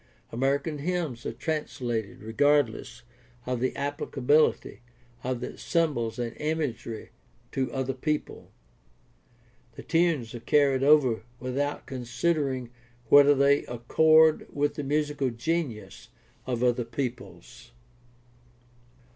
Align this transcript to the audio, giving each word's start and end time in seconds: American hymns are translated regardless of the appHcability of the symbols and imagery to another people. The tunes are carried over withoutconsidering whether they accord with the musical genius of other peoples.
American 0.31 0.79
hymns 0.79 1.27
are 1.27 1.31
translated 1.31 2.23
regardless 2.23 3.03
of 3.45 3.59
the 3.59 3.71
appHcability 3.73 4.79
of 5.23 5.41
the 5.41 5.59
symbols 5.59 6.17
and 6.17 6.35
imagery 6.37 7.11
to 7.51 7.69
another 7.69 7.93
people. 7.93 8.49
The 9.75 9.83
tunes 9.83 10.33
are 10.33 10.39
carried 10.39 10.81
over 10.81 11.21
withoutconsidering 11.39 12.69
whether 13.09 13.35
they 13.35 13.63
accord 13.67 14.47
with 14.51 14.73
the 14.73 14.83
musical 14.83 15.29
genius 15.29 16.09
of 16.47 16.63
other 16.63 16.83
peoples. 16.83 17.69